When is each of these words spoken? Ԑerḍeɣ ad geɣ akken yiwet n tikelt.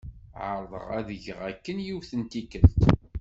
Ԑerḍeɣ 0.47 0.87
ad 0.99 1.09
geɣ 1.23 1.39
akken 1.49 1.77
yiwet 1.85 2.11
n 2.15 2.21
tikelt. 2.31 2.81